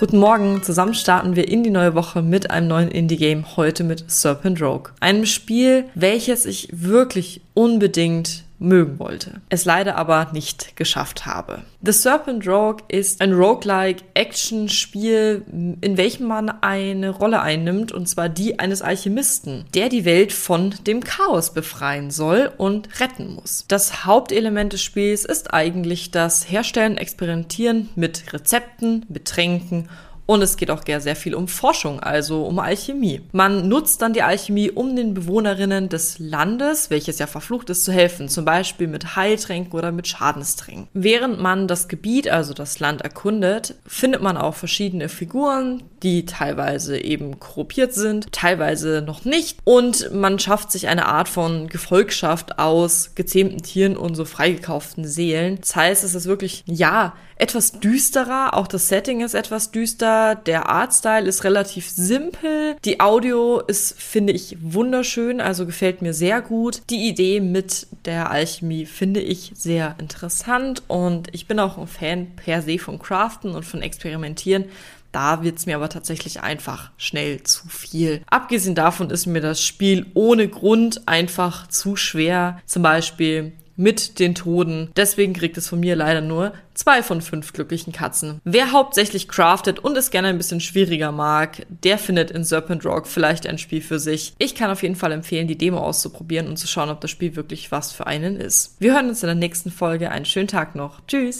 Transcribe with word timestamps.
Guten 0.00 0.16
Morgen, 0.16 0.62
zusammen 0.62 0.94
starten 0.94 1.36
wir 1.36 1.46
in 1.46 1.62
die 1.62 1.68
neue 1.68 1.94
Woche 1.94 2.22
mit 2.22 2.50
einem 2.50 2.68
neuen 2.68 2.90
Indie-Game, 2.90 3.58
heute 3.58 3.84
mit 3.84 4.10
Serpent 4.10 4.62
Rogue. 4.62 4.92
Einem 4.98 5.26
Spiel, 5.26 5.84
welches 5.94 6.46
ich 6.46 6.68
wirklich 6.72 7.42
unbedingt 7.52 8.44
mögen 8.60 8.98
wollte, 8.98 9.40
es 9.48 9.64
leider 9.64 9.96
aber 9.96 10.28
nicht 10.32 10.76
geschafft 10.76 11.26
habe. 11.26 11.62
The 11.82 11.92
Serpent 11.92 12.46
Rogue 12.46 12.82
ist 12.88 13.20
ein 13.20 13.32
roguelike 13.32 14.04
Action-Spiel, 14.14 15.44
in 15.80 15.96
welchem 15.96 16.26
man 16.26 16.50
eine 16.60 17.10
Rolle 17.10 17.40
einnimmt, 17.40 17.90
und 17.90 18.06
zwar 18.06 18.28
die 18.28 18.58
eines 18.58 18.82
Alchemisten, 18.82 19.64
der 19.74 19.88
die 19.88 20.04
Welt 20.04 20.32
von 20.32 20.74
dem 20.86 21.02
Chaos 21.02 21.52
befreien 21.52 22.10
soll 22.10 22.52
und 22.58 23.00
retten 23.00 23.34
muss. 23.34 23.64
Das 23.66 24.04
Hauptelement 24.04 24.74
des 24.74 24.82
Spiels 24.82 25.24
ist 25.24 25.54
eigentlich 25.54 26.10
das 26.10 26.50
Herstellen, 26.50 26.98
Experimentieren 26.98 27.88
mit 27.96 28.32
Rezepten, 28.32 29.06
Betränken 29.08 29.88
und 30.30 30.42
es 30.42 30.56
geht 30.56 30.70
auch 30.70 30.84
sehr 30.86 31.16
viel 31.16 31.34
um 31.34 31.48
Forschung, 31.48 31.98
also 31.98 32.44
um 32.44 32.60
Alchemie. 32.60 33.20
Man 33.32 33.66
nutzt 33.68 34.00
dann 34.00 34.12
die 34.12 34.22
Alchemie, 34.22 34.70
um 34.70 34.94
den 34.94 35.12
Bewohnerinnen 35.12 35.88
des 35.88 36.20
Landes, 36.20 36.88
welches 36.88 37.18
ja 37.18 37.26
verflucht 37.26 37.68
ist, 37.68 37.84
zu 37.84 37.90
helfen. 37.90 38.28
Zum 38.28 38.44
Beispiel 38.44 38.86
mit 38.86 39.16
Heiltränken 39.16 39.72
oder 39.76 39.90
mit 39.90 40.06
Schadenstränken. 40.06 40.86
Während 40.92 41.40
man 41.40 41.66
das 41.66 41.88
Gebiet, 41.88 42.28
also 42.30 42.54
das 42.54 42.78
Land 42.78 43.02
erkundet, 43.02 43.74
findet 43.88 44.22
man 44.22 44.36
auch 44.36 44.54
verschiedene 44.54 45.08
Figuren, 45.08 45.82
die 46.04 46.26
teilweise 46.26 46.96
eben 46.96 47.40
korruptiert 47.40 47.92
sind, 47.92 48.30
teilweise 48.30 49.02
noch 49.04 49.24
nicht. 49.24 49.58
Und 49.64 50.14
man 50.14 50.38
schafft 50.38 50.70
sich 50.70 50.86
eine 50.86 51.06
Art 51.06 51.28
von 51.28 51.66
Gefolgschaft 51.66 52.60
aus 52.60 53.16
gezähmten 53.16 53.62
Tieren 53.62 53.96
und 53.96 54.14
so 54.14 54.24
freigekauften 54.24 55.04
Seelen. 55.04 55.58
Das 55.60 55.74
heißt, 55.74 56.04
es 56.04 56.14
ist 56.14 56.26
wirklich, 56.26 56.62
ja, 56.66 57.14
etwas 57.40 57.80
düsterer. 57.80 58.54
Auch 58.54 58.66
das 58.66 58.88
Setting 58.88 59.22
ist 59.22 59.34
etwas 59.34 59.70
düster. 59.70 60.19
Der 60.46 60.68
Artstyle 60.68 61.28
ist 61.28 61.44
relativ 61.44 61.88
simpel. 61.88 62.76
Die 62.84 63.00
Audio 63.00 63.60
ist, 63.60 64.00
finde 64.00 64.32
ich, 64.32 64.56
wunderschön, 64.60 65.40
also 65.40 65.66
gefällt 65.66 66.02
mir 66.02 66.14
sehr 66.14 66.40
gut. 66.40 66.82
Die 66.90 67.08
Idee 67.08 67.40
mit 67.40 67.86
der 68.04 68.30
Alchemie 68.30 68.86
finde 68.86 69.20
ich 69.20 69.52
sehr 69.54 69.94
interessant 69.98 70.82
und 70.88 71.28
ich 71.32 71.46
bin 71.46 71.58
auch 71.58 71.78
ein 71.78 71.86
Fan 71.86 72.28
per 72.36 72.62
se 72.62 72.78
von 72.78 72.98
Craften 72.98 73.54
und 73.54 73.64
von 73.64 73.82
Experimentieren. 73.82 74.66
Da 75.12 75.42
wird's 75.42 75.66
mir 75.66 75.74
aber 75.74 75.88
tatsächlich 75.88 76.40
einfach 76.40 76.90
schnell 76.96 77.42
zu 77.42 77.68
viel. 77.68 78.22
Abgesehen 78.30 78.76
davon 78.76 79.10
ist 79.10 79.26
mir 79.26 79.40
das 79.40 79.60
Spiel 79.62 80.06
ohne 80.14 80.46
Grund 80.48 81.08
einfach 81.08 81.66
zu 81.66 81.96
schwer. 81.96 82.60
Zum 82.64 82.82
Beispiel 82.82 83.52
mit 83.80 84.18
den 84.18 84.34
Toden. 84.34 84.90
Deswegen 84.94 85.32
kriegt 85.32 85.56
es 85.56 85.68
von 85.68 85.80
mir 85.80 85.96
leider 85.96 86.20
nur 86.20 86.52
zwei 86.74 87.02
von 87.02 87.22
fünf 87.22 87.52
glücklichen 87.52 87.92
Katzen. 87.92 88.40
Wer 88.44 88.72
hauptsächlich 88.72 89.26
craftet 89.26 89.78
und 89.78 89.96
es 89.96 90.10
gerne 90.10 90.28
ein 90.28 90.38
bisschen 90.38 90.60
schwieriger 90.60 91.12
mag, 91.12 91.66
der 91.68 91.98
findet 91.98 92.30
in 92.30 92.44
Serpent 92.44 92.84
Rock 92.84 93.06
vielleicht 93.06 93.46
ein 93.46 93.58
Spiel 93.58 93.80
für 93.80 93.98
sich. 93.98 94.34
Ich 94.38 94.54
kann 94.54 94.70
auf 94.70 94.82
jeden 94.82 94.96
Fall 94.96 95.12
empfehlen, 95.12 95.48
die 95.48 95.58
Demo 95.58 95.78
auszuprobieren 95.78 96.46
und 96.46 96.58
zu 96.58 96.66
schauen, 96.66 96.90
ob 96.90 97.00
das 97.00 97.10
Spiel 97.10 97.36
wirklich 97.36 97.72
was 97.72 97.92
für 97.92 98.06
einen 98.06 98.36
ist. 98.36 98.76
Wir 98.78 98.94
hören 98.94 99.08
uns 99.08 99.22
in 99.22 99.28
der 99.28 99.34
nächsten 99.34 99.70
Folge. 99.70 100.10
Einen 100.10 100.26
schönen 100.26 100.48
Tag 100.48 100.74
noch. 100.74 101.00
Tschüss! 101.06 101.38